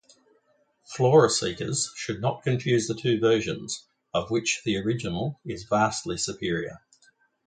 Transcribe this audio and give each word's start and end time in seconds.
Flora-seekers 0.83 1.93
should 1.95 2.21
not 2.21 2.41
confuse 2.41 2.87
the 2.87 2.95
two 2.95 3.19
versions, 3.19 3.85
of 4.15 4.31
which 4.31 4.63
the 4.65 4.75
original 4.75 5.39
is 5.45 5.65
vastly 5.65 6.17
superior. 6.17 6.79